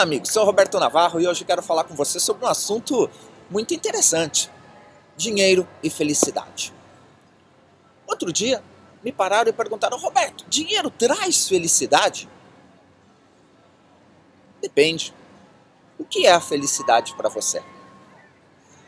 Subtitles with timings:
[0.00, 0.30] Olá, amigos.
[0.30, 3.10] Sou Roberto Navarro e hoje quero falar com você sobre um assunto
[3.50, 4.50] muito interessante:
[5.14, 6.72] dinheiro e felicidade.
[8.06, 8.64] Outro dia,
[9.04, 12.26] me pararam e perguntaram: Roberto, dinheiro traz felicidade?
[14.62, 15.12] Depende.
[15.98, 17.62] O que é a felicidade para você?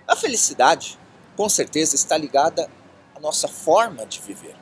[0.09, 0.99] A felicidade,
[1.37, 2.71] com certeza, está ligada
[3.15, 4.57] à nossa forma de viver,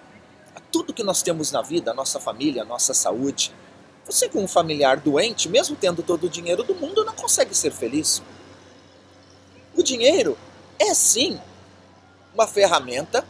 [0.56, 3.54] a tudo que nós temos na vida, a nossa família, a nossa saúde
[4.06, 7.70] você, com um familiar doente, mesmo tendo todo o dinheiro do mundo, não consegue ser
[7.70, 8.22] feliz.
[9.76, 10.36] O dinheiro
[10.78, 11.40] é sim
[12.34, 13.24] uma ferramenta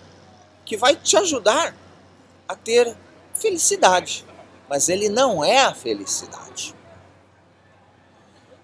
[0.64, 1.74] que vai te ajudar
[2.48, 2.96] a ter
[3.34, 4.24] felicidade,
[4.68, 6.74] mas ele não é a felicidade.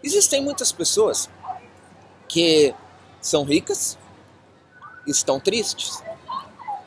[0.03, 1.29] Existem muitas pessoas
[2.29, 2.75] que
[3.21, 3.99] são ricas
[5.07, 6.03] e estão tristes.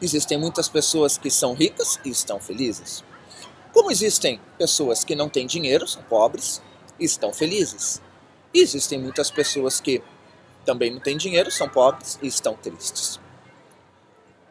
[0.02, 3.04] Existem muitas pessoas que são ricas e estão felizes.
[3.80, 6.62] Como existem pessoas que não têm dinheiro, são pobres
[7.00, 8.02] e estão felizes.
[8.54, 10.04] E existem muitas pessoas que
[10.66, 13.22] também não têm dinheiro, são pobres e estão tristes.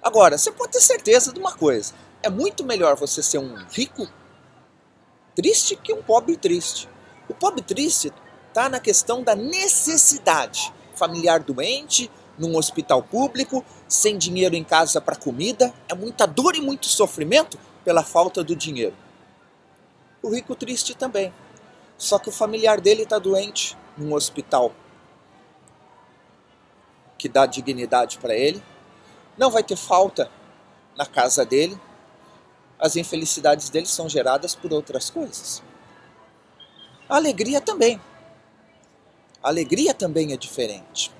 [0.03, 4.09] Agora, você pode ter certeza de uma coisa: é muito melhor você ser um rico
[5.35, 6.89] triste que um pobre triste.
[7.29, 8.11] O pobre triste
[8.49, 10.73] está na questão da necessidade.
[10.95, 16.63] Familiar doente, num hospital público, sem dinheiro em casa para comida, é muita dor e
[16.63, 18.97] muito sofrimento pela falta do dinheiro
[20.23, 21.33] o rico triste também.
[21.97, 24.73] Só que o familiar dele está doente num hospital
[27.17, 28.63] que dá dignidade para ele.
[29.37, 30.31] Não vai ter falta
[30.97, 31.79] na casa dele.
[32.79, 35.63] As infelicidades dele são geradas por outras coisas.
[37.09, 38.01] A alegria também.
[39.43, 41.11] A alegria também é diferente.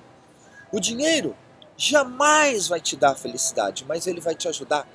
[0.71, 1.35] O dinheiro
[1.75, 4.87] jamais vai te dar felicidade, mas ele vai te ajudar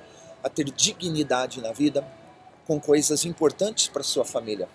[0.43, 2.05] a ter dignidade na vida,
[2.65, 4.67] com coisas importantes para sua família.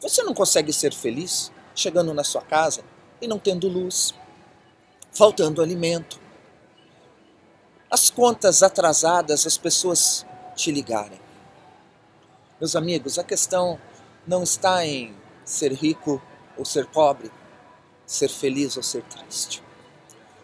[0.00, 2.82] Você não consegue ser feliz chegando na sua casa
[3.20, 4.14] e não tendo luz,
[5.12, 6.20] faltando alimento,
[7.90, 11.20] as contas atrasadas, as pessoas te ligarem.
[12.60, 13.80] Meus amigos, a questão
[14.26, 16.20] não está em ser rico
[16.56, 17.30] ou ser pobre,
[18.04, 19.62] ser feliz ou ser triste.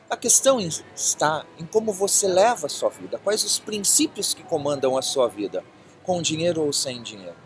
[0.08, 4.96] A questão está em como você leva a sua vida, quais os princípios que comandam
[4.96, 5.64] a sua vida,
[6.04, 7.36] com dinheiro ou sem dinheiro.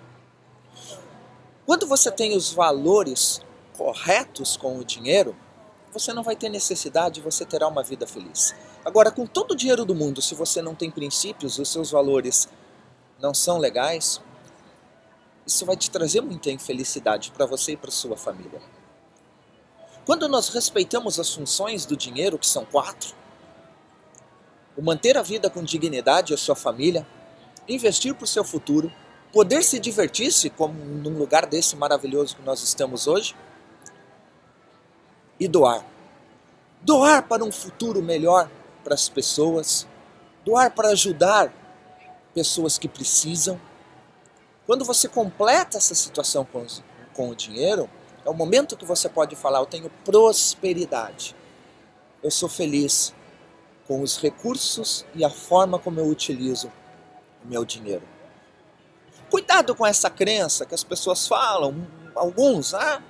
[1.65, 3.41] Quando você tem os valores
[3.77, 5.37] corretos com o dinheiro,
[5.93, 8.55] você não vai ter necessidade, você terá uma vida feliz.
[8.85, 12.49] Agora, com todo o dinheiro do mundo, se você não tem princípios, os seus valores
[13.21, 14.21] não são legais,
[15.47, 18.61] isso vai te trazer muita infelicidade para você e para sua família.
[20.05, 23.15] Quando nós respeitamos as funções do dinheiro, que são quatro,
[24.77, 27.07] o manter a vida com dignidade a sua família,
[27.69, 28.91] investir para o seu futuro,
[29.33, 33.37] poder se divertir-se como num lugar desse maravilhoso que nós estamos hoje,
[35.39, 35.85] e doar.
[36.83, 38.51] Doar para um futuro melhor
[38.83, 39.87] para as pessoas,
[40.45, 41.53] doar para ajudar
[42.35, 43.61] pessoas que precisam.
[44.67, 46.67] Quando você completa essa situação com,
[47.15, 47.89] com o dinheiro,
[48.25, 51.37] é o momento que você pode falar: Eu tenho prosperidade.
[52.23, 53.15] Eu sou feliz
[53.87, 56.71] com os recursos e a forma como eu utilizo
[57.45, 58.07] o meu dinheiro.
[59.31, 63.03] Cuidado com essa crença que as pessoas falam, alguns, ah,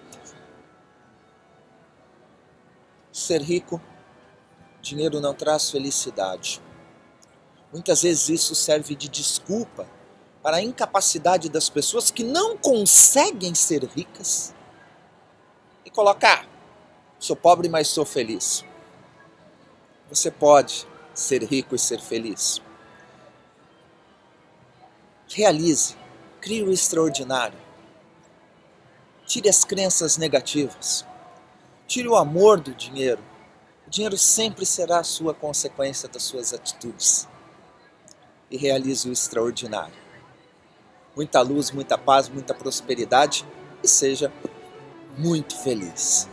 [3.12, 3.80] ser rico,
[4.80, 6.60] dinheiro não traz felicidade.
[7.72, 9.86] Muitas vezes isso serve de desculpa
[10.42, 14.54] para a incapacidade das pessoas que não conseguem ser ricas
[15.84, 16.48] e colocar:
[17.18, 18.64] sou pobre, mas sou feliz.
[20.08, 22.62] Você pode ser rico e ser feliz.
[25.38, 25.94] Realize,
[26.40, 27.56] crie o extraordinário.
[29.24, 31.06] Tire as crenças negativas.
[31.86, 33.22] Tire o amor do dinheiro.
[33.86, 37.28] O dinheiro sempre será a sua consequência das suas atitudes.
[38.50, 39.94] E realize o extraordinário.
[41.14, 43.46] Muita luz, muita paz, muita prosperidade
[43.80, 44.32] e seja
[45.16, 46.28] muito feliz.